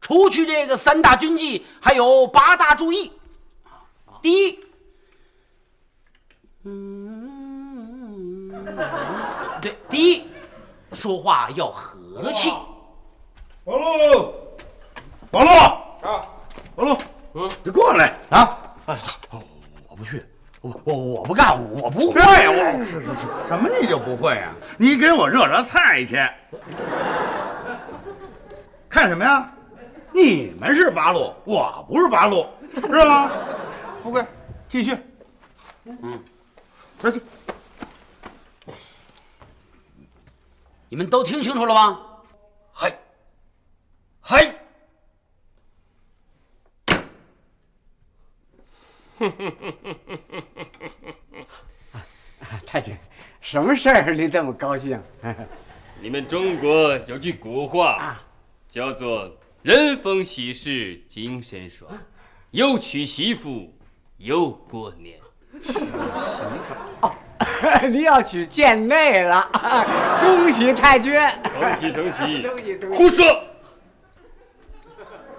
[0.00, 3.12] 除去这个三大军纪，还有八大注意。
[4.20, 4.58] 第一，
[6.64, 8.50] 嗯，
[9.60, 10.28] 对，第一，
[10.92, 12.50] 说话要和气。
[13.64, 14.34] 保路，
[15.30, 16.26] 保路啊，
[16.74, 16.96] 保路，
[17.34, 18.58] 嗯，你过来啊！
[18.86, 18.96] 哎，
[19.88, 20.24] 我不去，
[20.62, 22.50] 我我我不干，我不会呀！
[22.50, 24.52] 我是是是，什么你就不会啊？
[24.78, 26.16] 你给我热热菜去。
[28.88, 29.52] 看什么呀？
[30.12, 33.30] 你们是八路，我不是八路，是吧？
[34.02, 34.24] 富贵，
[34.68, 34.96] 继续。
[35.84, 36.18] 嗯，
[37.00, 37.22] 快去。
[40.90, 42.00] 你们都听清楚了吗？
[42.72, 42.98] 嗨，
[44.20, 44.54] 嗨。
[49.18, 50.18] 哼哼哼哼哼
[51.92, 52.02] 哼
[52.40, 52.96] 哼太君，
[53.40, 55.00] 什么事儿你这么高兴？
[56.02, 58.20] 你们中国有句古话，
[58.66, 59.30] 叫做
[59.62, 61.88] “人逢喜事精神爽，
[62.50, 63.72] 又娶媳妇
[64.16, 65.20] 又过年”。
[65.62, 67.14] 娶媳妇哦，
[67.90, 69.48] 你要娶贱内了，
[70.22, 71.12] 恭喜太君！
[71.54, 72.42] 恭喜恭喜！
[72.46, 72.96] 恭喜恭喜！
[72.96, 73.44] 胡说！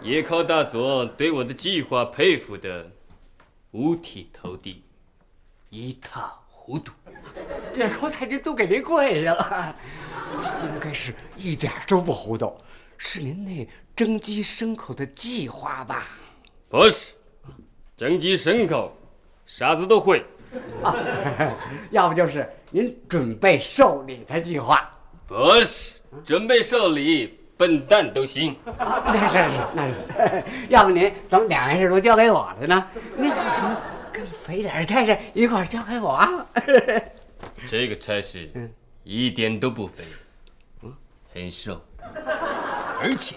[0.02, 2.92] 野靠大佐对我的计划佩服的
[3.72, 4.84] 五体投地，
[5.70, 6.92] 一塌糊涂。
[7.76, 9.76] 野尻太君都给您跪下了，
[10.64, 12.56] 应该是一点都不糊涂，
[12.98, 16.06] 是您那蒸鸡牲口的计划吧？
[16.68, 17.14] 不是，
[17.96, 18.96] 蒸鸡牲口，
[19.46, 20.26] 傻子都会。
[20.84, 20.96] 啊，
[21.92, 24.90] 要不就是您准备受礼的计划？
[25.28, 28.56] 不是，准备受礼，笨蛋都行。
[28.66, 32.88] 那是是那是， 要不您怎么两件事都交给我了呢？
[33.16, 33.78] 您有什么
[34.12, 36.46] 更肥点的差事一块交给我啊？
[37.66, 38.50] 这个差事
[39.04, 40.04] 一点都不肥，
[41.34, 41.80] 很瘦，
[43.00, 43.36] 而且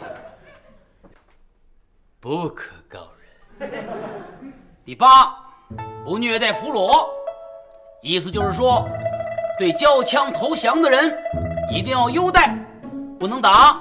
[2.18, 3.08] 不可告
[3.58, 3.70] 人。
[4.84, 5.06] 第八，
[6.04, 7.08] 不虐待俘虏，
[8.02, 8.86] 意思就是说，
[9.58, 11.16] 对交枪投降的人
[11.70, 12.54] 一定要优待，
[13.18, 13.80] 不能打，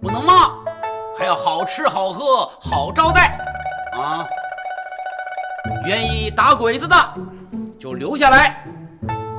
[0.00, 0.50] 不能骂，
[1.18, 3.38] 还要好吃好喝好招待
[3.92, 4.26] 啊！
[5.84, 6.96] 愿意打鬼子的
[7.78, 8.64] 就留下来。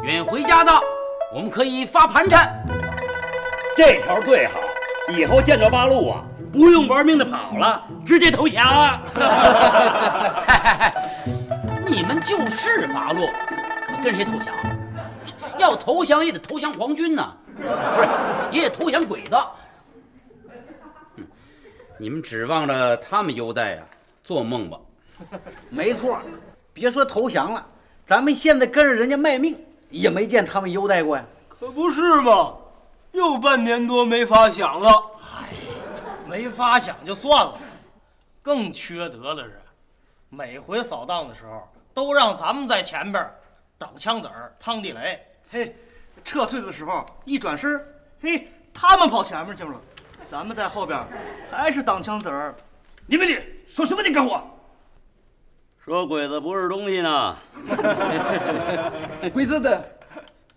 [0.04, 0.72] 愿意回家的，
[1.34, 2.64] 我们可以发盘缠。
[3.76, 4.54] 这条最好，
[5.10, 9.02] 以后见着八路啊，不用玩命的跑了，直接投降啊！
[11.86, 13.28] 你们就是八路，
[14.04, 14.54] 跟谁投降？
[15.58, 17.70] 要投降也得投降皇军呢，不是，
[18.52, 19.36] 也得投降鬼子。
[21.98, 23.82] 你们指望着他们优待呀？
[24.24, 24.78] 做梦吧！
[25.70, 26.20] 没错，
[26.74, 27.66] 别说投降了，
[28.08, 29.58] 咱们现在跟着人家卖命。
[29.90, 32.54] 也没见他们优待过呀，可不是嘛！
[33.14, 34.92] 又半年多没法想了。
[35.34, 35.48] 哎，
[36.28, 37.58] 没发饷就算了，
[38.42, 39.62] 更缺德的是，
[40.30, 43.30] 每回扫荡的时候都让咱们在前边
[43.78, 45.26] 挡枪子儿、趟地雷。
[45.50, 45.76] 嘿，
[46.24, 47.82] 撤退的时候一转身，
[48.22, 49.80] 嘿，他们跑前面去了，
[50.24, 51.00] 咱们在后边
[51.50, 52.54] 还是挡枪子儿。
[53.06, 54.44] 你们的说什么你干活？
[55.80, 57.38] 说鬼子不是东西呢，
[59.34, 59.98] 鬼子的，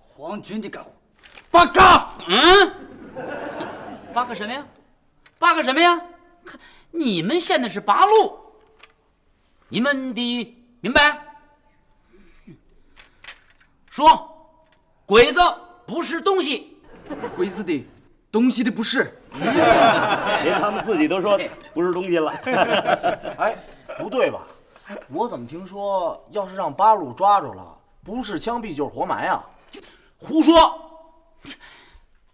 [0.00, 0.90] 皇军的干活，
[1.52, 2.74] 八嘎，嗯，
[4.12, 4.64] 八个什么呀？
[5.40, 5.98] 八个什么呀？
[6.90, 8.38] 你们现在是八路，
[9.68, 11.18] 你们的明白？
[13.88, 14.60] 说，
[15.06, 15.40] 鬼子
[15.86, 16.76] 不是东西，
[17.34, 17.88] 鬼子的
[18.30, 21.40] 东西的不是， 连他们自己都说
[21.72, 22.30] 不是东西了。
[23.38, 23.56] 哎，
[23.98, 24.46] 不对吧？
[25.08, 29.42] 我怎么听说，要是让八路抓住了，不是枪毙就是活埋啊？
[30.18, 30.89] 胡说！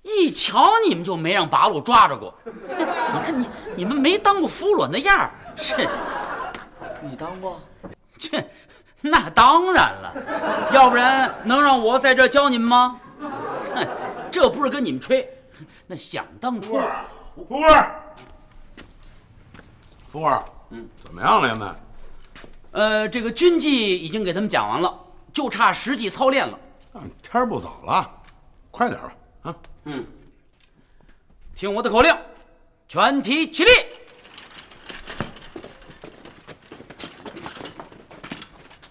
[0.06, 2.32] 一瞧你们就没让八路抓着过。
[2.44, 5.74] 你看你你们没当过俘虏那样儿，是？
[7.02, 7.60] 你当过？
[8.16, 8.42] 这
[9.00, 13.00] 那当然了，要不然能让我在这教你们吗？
[13.74, 13.86] 哼，
[14.30, 15.28] 这不是跟你们吹，
[15.86, 16.78] 那想当初，
[17.48, 18.02] 福儿，
[20.08, 20.88] 福儿，嗯。
[21.02, 21.76] 怎么样了，爷们？
[22.72, 24.94] 呃，这个军纪已经给他们讲完了，
[25.32, 26.58] 就差实际操练了。
[27.22, 28.08] 天儿不早了，
[28.70, 29.12] 快点吧。
[29.88, 30.04] 嗯，
[31.54, 32.12] 听我的口令，
[32.88, 33.70] 全体起立。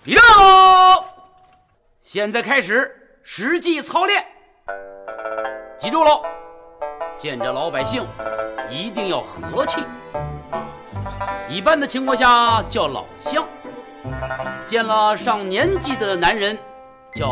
[0.06, 0.24] 立正！
[2.02, 4.26] 现在开始实际操练。
[5.78, 6.24] 记住喽，
[7.18, 8.08] 见着老百姓
[8.70, 9.84] 一定要和气。
[11.50, 13.46] 一般的情况下叫老乡，
[14.66, 16.58] 见了上年纪的男人
[17.12, 17.28] 叫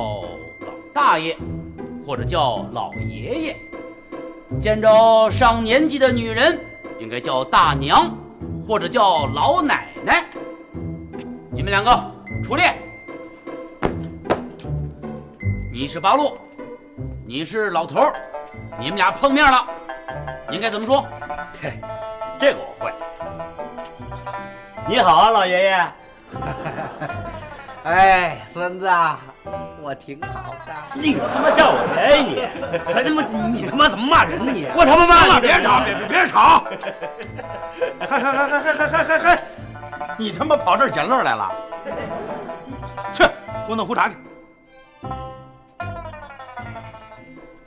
[0.60, 1.38] 老大爷，
[2.06, 3.56] 或者叫老爷爷；
[4.60, 6.60] 见着上年纪的女人，
[7.00, 8.12] 应该叫大娘，
[8.68, 10.26] 或者叫老奶奶。
[11.50, 12.12] 你们两个
[12.44, 12.74] 出列。
[15.72, 16.38] 你是八路，
[17.26, 18.14] 你是老头儿，
[18.80, 19.68] 你们俩碰面了，
[20.52, 21.06] 应该怎么说？
[21.62, 21.72] 嘿，
[22.38, 22.92] 这个我会。
[24.88, 25.88] 你好啊，老爷爷。
[27.84, 28.90] 哎，孙子，
[29.82, 30.53] 我挺好的。
[30.96, 32.78] 你他妈叫我爷爷你？
[32.94, 34.68] 谁他妈你他妈怎么骂人呢你？
[34.76, 35.42] 我他妈骂你！
[35.42, 36.64] 别吵，别别别吵！
[38.00, 39.44] 嗨嗨嗨嗨嗨嗨嗨嗨！
[40.18, 41.52] 你他妈跑这儿捡乐来了？
[43.14, 44.16] 去，给我弄壶茶去。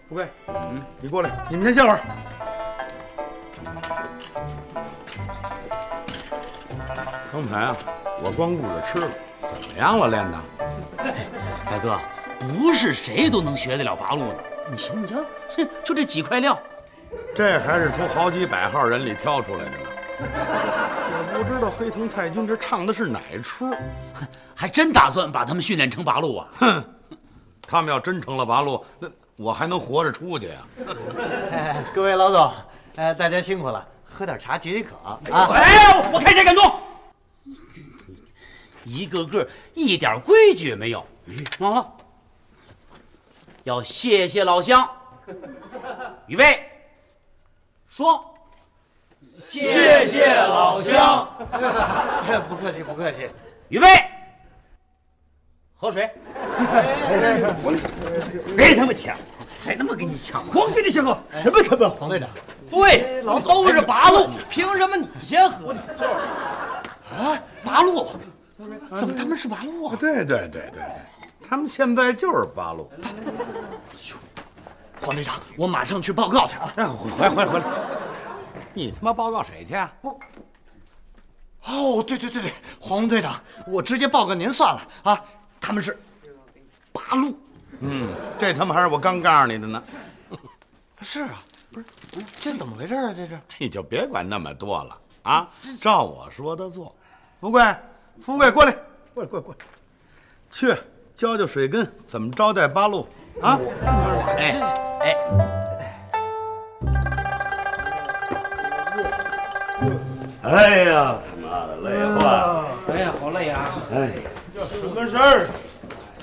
[0.09, 2.01] 富贵，嗯，你过来，你们先歇会儿。
[7.33, 7.77] 刚才啊，
[8.23, 9.09] 我光顾着吃了，
[9.43, 10.39] 怎么样了，练的？
[11.69, 11.99] 大哥，
[12.39, 14.45] 不是谁都能学得了八路的。
[14.71, 15.17] 你瞧，你瞧，
[15.49, 16.59] 这就这几块料，
[17.35, 19.77] 这还是从好几百号人里挑出来的呢。
[21.39, 23.75] 我不知道黑藤太君这唱的是哪出，
[24.55, 26.49] 还真打算把他们训练成八路啊？
[26.55, 26.85] 哼，
[27.67, 30.67] 他们要真成了八路，那我还能活着出去呀、
[31.53, 32.53] 哎， 各位老总，
[32.97, 35.21] 呃，大家辛苦了，喝点茶解解渴啊。
[35.53, 36.81] 哎，我看谁敢动！
[38.85, 41.05] 一个个一点规矩也没有。
[41.59, 41.93] 好了，
[43.67, 44.89] 要谢谢老乡。
[46.29, 46.71] 预备，
[47.89, 48.25] 说。
[49.41, 51.29] 谢谢老乡。
[52.49, 53.29] 不客气，不客气。
[53.69, 53.89] 预备，
[55.75, 56.07] 喝水。
[58.57, 59.17] 别他妈抢！
[59.59, 60.45] 谁他妈给你抢？
[60.45, 61.19] 皇军的先喝。
[61.43, 62.29] 什么他妈黄队长？
[62.71, 65.75] 对，老都是八路，凭什么你先喝？
[67.11, 68.07] 啊，八路？
[68.95, 69.97] 怎么他们是八路啊？
[69.99, 70.83] 对对对对对，
[71.47, 72.91] 他们现在就是八路。
[75.01, 76.73] 黄队长，我马上去报告去啊！
[76.77, 77.67] 哎，回回回来！
[78.73, 79.93] 你他妈报告谁去啊？
[81.65, 85.23] 哦，对对对对，黄队长，我直接报告您算了啊！
[85.61, 85.99] 他们是
[86.93, 87.39] 八路。
[87.81, 89.83] 嗯，这他妈还是我刚告诉你的呢。
[91.03, 91.87] 是啊，不是，
[92.41, 93.13] 这怎么回事啊？
[93.15, 93.39] 这是？
[93.59, 95.51] 你就别管那么多了啊！
[95.79, 96.95] 照我说的做。
[97.39, 97.63] 富贵，
[98.23, 98.73] 富贵，过来，
[99.15, 99.67] 过来，过来，过来，
[100.51, 100.75] 去
[101.15, 103.07] 教教水根怎么招待八路
[103.41, 103.59] 啊！
[104.37, 104.61] 哎
[105.01, 105.17] 哎，
[110.43, 112.65] 哎呀，他妈的累坏了！
[112.89, 113.83] 哎呀，好累啊！
[113.93, 114.11] 哎，
[114.55, 115.47] 这什么事儿？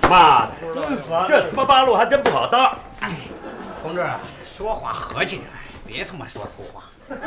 [0.10, 0.51] 妈的，
[1.27, 2.77] 这他妈八路还真不好当。
[2.99, 3.12] 哎
[3.82, 4.06] 同志，
[4.43, 5.47] 说话和气点，
[5.86, 6.84] 别他妈说粗话。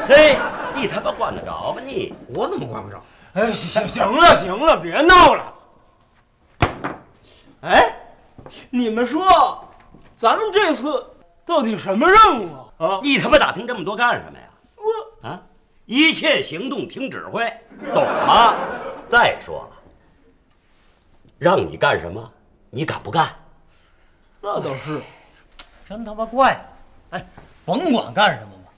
[0.06, 0.36] 嘿，
[0.74, 2.14] 你他妈管得着吗你？
[2.34, 3.00] 我怎么管不着？
[3.36, 5.54] 哎，行行了行了，别闹了。
[7.60, 7.94] 哎，
[8.70, 9.62] 你们说，
[10.14, 11.04] 咱们这次
[11.44, 12.86] 到底什么任务啊？
[12.86, 14.48] 啊，你他妈打听这么多干什么呀？
[15.22, 15.42] 我啊，
[15.84, 17.44] 一切行动听指挥，
[17.92, 18.54] 懂吗？
[19.10, 19.76] 再说了，
[21.36, 22.32] 让你干什么，
[22.70, 23.28] 你敢不干？
[24.40, 25.02] 那倒是，
[25.86, 26.58] 真他妈怪！
[27.10, 27.22] 哎，
[27.66, 28.72] 甭管干什么吧，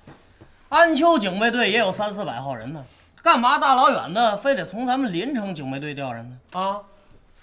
[0.70, 2.84] 安丘警卫队也有三四百号人呢，
[3.22, 6.60] 干嘛大老远的非得从咱们临城警备队调人呢？
[6.60, 6.80] 啊，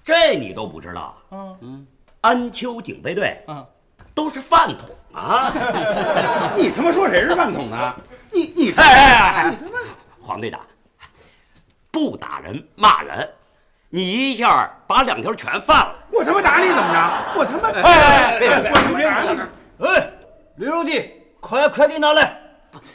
[0.04, 1.16] 这你都不知道？
[1.32, 1.88] 嗯嗯，
[2.22, 3.66] 安丘警备队嗯，
[4.14, 5.52] 都是饭桶啊！
[6.58, 7.96] 你他妈说谁是饭桶呢？
[8.32, 9.56] 你你哎哎哎！
[10.22, 10.60] 黄队长，
[11.92, 13.30] 不打人骂人，
[13.90, 15.96] 你一下把两条全犯了。
[16.12, 17.40] 我他妈打你怎么着？
[17.40, 19.40] 我他妈哎哎别别别我他妈打你！
[19.86, 20.12] 哎，
[20.56, 22.38] 驴肉弟，快快递拿来！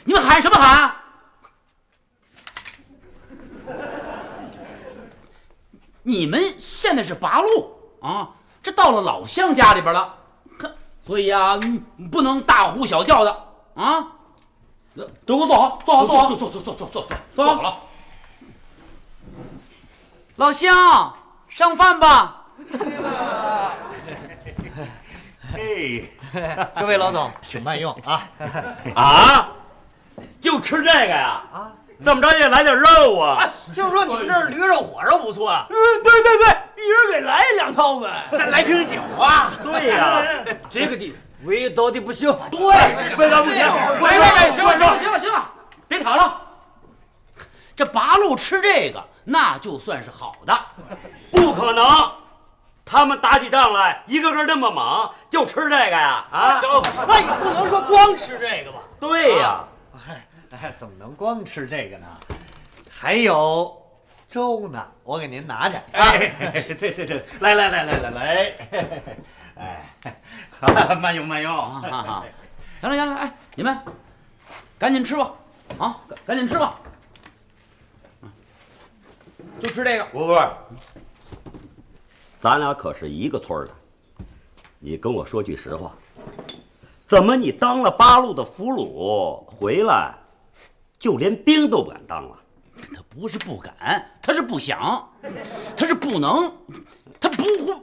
[0.05, 0.93] 你们喊什么喊？
[6.03, 8.29] 你们现在是八路啊，
[8.63, 10.15] 这到了老乡家里边了，
[10.59, 14.07] 哼，所以啊，嗯不能大呼小叫的啊。
[15.25, 17.77] 都给我坐好，坐好，坐好，坐坐坐坐坐坐坐坐好了。
[20.35, 21.15] 老乡，
[21.47, 22.45] 上饭吧。
[25.53, 26.11] 嘿，
[26.77, 28.29] 各位老总，请慢用啊！
[28.95, 29.49] 啊，
[30.41, 31.41] 就吃这个呀？
[31.53, 31.71] 啊，
[32.03, 33.47] 怎么着也来点肉啊！
[33.73, 35.67] 听说你们这儿驴肉火烧不错啊？
[35.69, 36.47] 嗯，对对对，
[36.83, 38.27] 一人给来两套呗。
[38.31, 39.51] 再来瓶酒啊！
[39.63, 40.23] 对呀，
[40.69, 42.27] 这个地味道的不行。
[42.49, 42.59] 对，
[43.17, 43.65] 味道不行。
[43.99, 45.51] 喂喂喂，行了行了行了行了，
[45.87, 46.41] 别吵了。
[47.75, 50.59] 这八路吃这个，那就算是好的。
[51.31, 51.85] 不可能，
[52.83, 56.25] 他们打起仗来，一个个那么猛，就吃这个呀？
[56.31, 56.59] 啊，
[57.07, 58.79] 那也不能说光吃这个吧？
[58.99, 59.59] 对呀。
[60.61, 62.07] 哎，怎么能光吃这个呢？
[62.91, 63.81] 还有
[64.27, 65.77] 粥呢，我给您拿去。
[65.93, 68.53] 哎， 对对对，来来来来来来，
[69.55, 69.95] 哎，
[70.59, 71.53] 好，慢用慢用。
[72.81, 73.77] 行了行了，哎，你们
[74.77, 75.33] 赶紧吃吧，
[75.77, 76.79] 啊，赶紧吃吧。
[79.59, 80.05] 就吃这个。
[80.05, 80.35] 不不，
[82.41, 83.73] 咱俩可是一个村的，
[84.79, 85.93] 你跟我说句实话，
[87.07, 90.13] 怎么你当了八路的俘虏回来，
[91.01, 92.37] 就连兵都不敢当了？
[92.93, 95.09] 他不是不敢，他是不想，
[95.75, 96.55] 他是不能，
[97.19, 97.73] 他不会。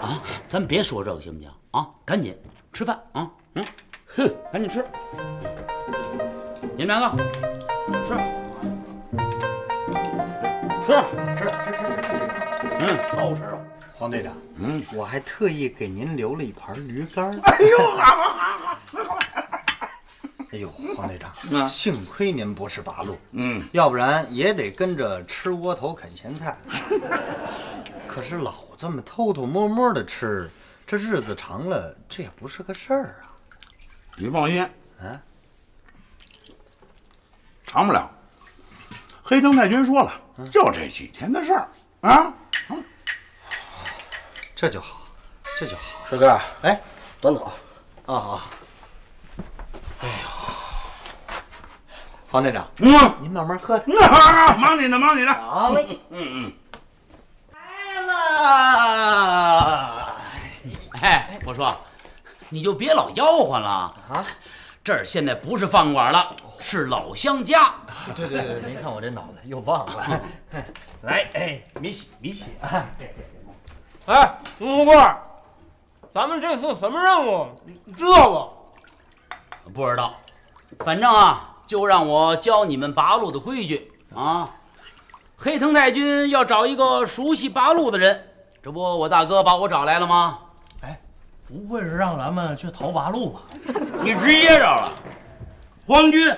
[0.00, 1.48] 啊，咱别说这个行不行？
[1.70, 2.36] 啊，赶紧
[2.72, 3.30] 吃饭啊！
[3.54, 3.64] 嗯，
[4.16, 4.84] 哼，赶紧吃。
[6.76, 7.24] 你们两个
[8.02, 8.18] 吃。
[10.84, 11.80] 吃吃吃吃吃，
[12.80, 13.56] 嗯，好吃啊！
[13.94, 17.30] 黄队长，嗯，我还特意给您留了一盘驴肝。
[17.44, 18.61] 哎呦，好好好！
[20.52, 26.58] 哎呦，黄队长，啊幸亏您不是八路，嗯，要不然也得跟着吃窝头啃咸菜。
[28.06, 30.50] 可是老这么偷偷摸摸的吃，
[30.86, 33.32] 这日子长了，这也不是个事儿啊。
[34.16, 34.62] 你放心，
[35.00, 35.18] 啊，
[37.66, 38.10] 长不了。
[39.22, 41.68] 黑藤太君说了，就这几天的事儿
[42.02, 42.34] 啊。
[44.54, 45.08] 这就好，
[45.58, 46.06] 这就好。
[46.10, 46.78] 帅哥，哎，
[47.22, 47.50] 端走。
[48.04, 48.44] 啊啊！
[50.00, 50.28] 哎呦，
[52.32, 53.78] 黄队长，嗯，您慢慢喝。
[53.86, 55.34] 那好，忙你的，忙你的。
[55.34, 56.00] 好嘞。
[56.08, 56.50] 嗯嗯。
[58.10, 60.14] 啊！
[61.02, 61.76] 哎，我说，
[62.48, 63.92] 你就别老吆喝了啊！
[64.82, 67.74] 这儿现在不是饭馆了，是老乡家。
[68.16, 70.20] 对对对，您看我这脑袋又忘了。
[71.02, 72.86] 来，哎，米喜米喜啊！
[74.06, 74.96] 哎，吴富贵，
[76.10, 77.48] 咱们这次什么任务？
[77.86, 78.54] 你知道
[79.64, 79.70] 不？
[79.70, 80.14] 不知道，
[80.78, 84.56] 反正啊，就让我教你们八路的规矩啊。
[85.38, 88.28] 黑藤太君要找一个熟悉八路的人，
[88.62, 90.38] 这不我大哥把我找来了吗？
[90.82, 91.00] 哎，
[91.48, 93.40] 不会是让咱们去投八路吧？
[94.04, 94.92] 你直接着了，
[95.86, 96.36] 皇军，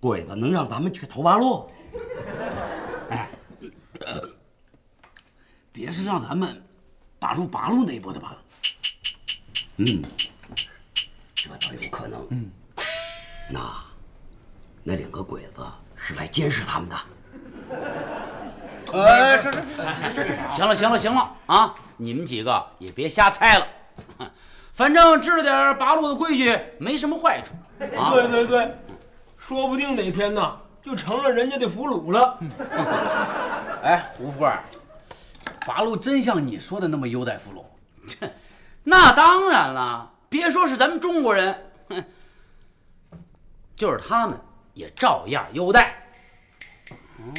[0.00, 1.70] 鬼子能让咱们去投八路？
[3.10, 3.28] 哎，
[5.70, 6.64] 别是让咱们
[7.18, 8.38] 打入八路内部的吧？
[9.76, 10.02] 嗯，
[11.58, 12.26] 这倒有可能。
[12.30, 12.50] 嗯，
[13.48, 13.60] 那
[14.82, 16.96] 那两个鬼子是来监视他们的。
[18.92, 19.60] 哎，这这
[20.14, 21.74] 这这这，行了行了行了啊！
[21.96, 23.66] 你们几个也别瞎猜了，
[24.72, 27.54] 反正知道点八路的规矩没什么坏处
[27.96, 28.12] 啊。
[28.12, 28.76] 对对对，
[29.36, 32.38] 说不定哪天呢就成了人家的俘虏了。
[33.82, 34.52] 哎，吴富贵，
[35.66, 37.64] 八路真像你说的那么优待俘虏？
[38.84, 41.56] 那当然了，别说是咱们中国人，
[41.88, 42.04] 哼，
[43.76, 44.36] 就是他们
[44.72, 45.94] 也照样优待。
[47.20, 47.34] 嗯。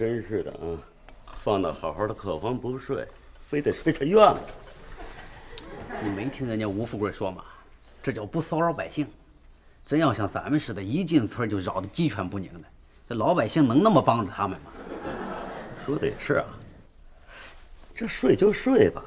[0.00, 0.80] 真是的啊，
[1.34, 3.06] 放到好好的客房不睡，
[3.46, 4.40] 非得睡这院子。
[6.02, 7.44] 你没听人家吴富贵说吗？
[8.02, 9.06] 这叫不骚扰百姓。
[9.84, 12.68] 真要像咱们似的，一进村就扰得鸡犬不宁的，
[13.10, 14.70] 这老百姓能那么帮着他们吗？
[15.84, 16.46] 说的也是啊，
[17.94, 19.04] 这睡就睡吧，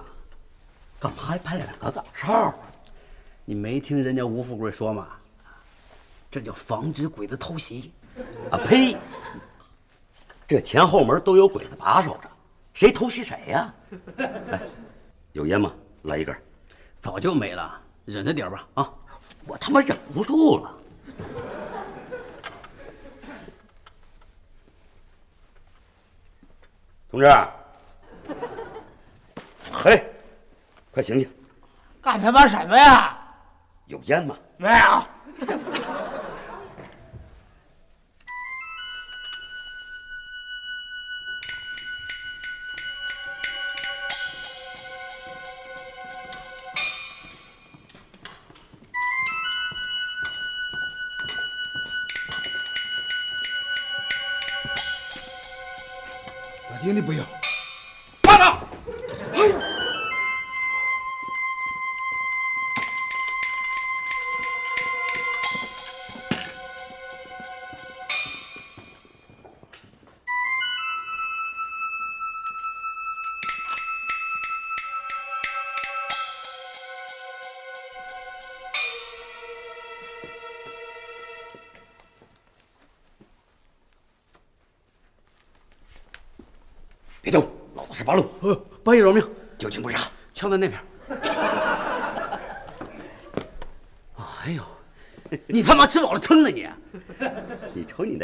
[1.00, 2.54] 干嘛还派两个岗哨？
[3.46, 5.08] 你没听人家吴富贵说吗？
[6.30, 7.92] 这叫防止鬼子偷袭。
[8.52, 8.96] 啊呸！
[10.54, 12.30] 这前后门都有鬼子把守着，
[12.76, 13.74] 谁偷袭谁呀、
[14.18, 14.62] 哎，
[15.32, 15.74] 有烟吗？
[16.04, 16.36] 来一根。
[17.02, 18.94] 早就没了，忍着点吧啊！
[19.48, 20.78] 我他妈忍不住了。
[27.10, 27.28] 同志，
[29.72, 30.06] 嘿，
[30.92, 31.28] 快醒醒！
[32.00, 33.18] 干他妈什么呀？
[33.88, 34.38] 有烟吗？
[34.58, 35.04] 没有。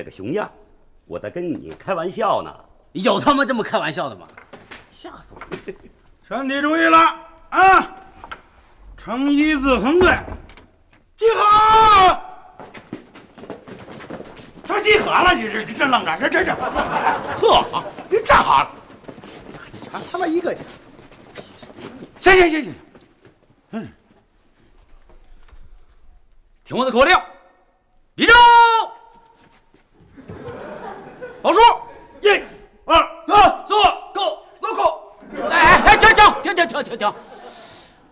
[0.09, 0.51] 个熊样，
[1.05, 2.51] 我在跟你开玩笑呢。
[2.93, 4.27] 有他妈这么开玩笑的吗？
[4.91, 5.47] 吓死我了！
[6.27, 6.97] 全体注意了
[7.49, 7.95] 啊！
[8.97, 10.17] 成一字横队，
[11.15, 12.19] 集合！
[14.63, 17.85] 他集合了，你这你这愣着，这这这，呵啊！
[18.09, 18.71] 你站好了，
[19.91, 20.55] 他他妈一个，
[22.17, 22.73] 行行行行，
[23.71, 23.87] 嗯，
[26.63, 27.15] 听我的口令，
[28.15, 28.35] 立正，
[31.41, 31.59] 报数，
[32.21, 32.29] 一、
[32.85, 32.95] 二、
[33.27, 33.73] 三、四、
[34.13, 35.17] Go，老口。
[35.49, 37.13] 哎哎哎，停停停停停停停！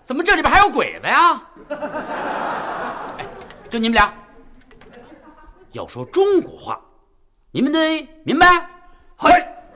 [0.06, 1.42] 怎么这里边还有鬼子呀？
[3.18, 3.26] 哎，
[3.70, 4.14] 就你们俩，
[5.74, 6.80] 要说中国话，
[7.52, 8.70] 你们得明白。
[9.18, 9.32] 嘿，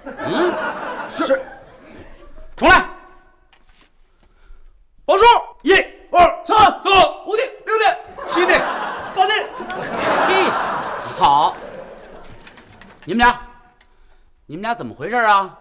[0.06, 0.54] 嗯，
[1.10, 1.42] 是。
[2.56, 2.86] 重来，
[5.04, 5.26] 报数，
[5.64, 6.90] 一、二、三、四、
[7.26, 7.98] 五的、六点、
[8.28, 8.62] 七点、
[9.16, 9.34] 八的。
[10.28, 10.50] 嘿，
[11.18, 11.56] 好。
[13.06, 13.42] 你们俩，
[14.46, 15.58] 你们俩怎么回事啊？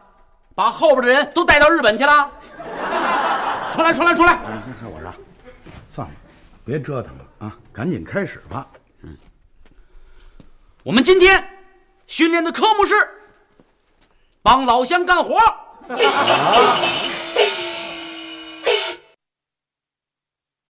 [0.54, 2.30] 把后边的人都带到日本去了？
[3.72, 4.32] 出来，出来，出来！
[4.32, 5.12] 哎，是是，我说，
[5.94, 6.14] 算了，
[6.64, 8.66] 别折腾了啊，赶紧开始吧。
[9.02, 9.16] 嗯
[10.82, 11.42] 我们今天
[12.06, 12.94] 训练的科目是
[14.42, 15.36] 帮老乡干活。
[15.38, 15.56] 啊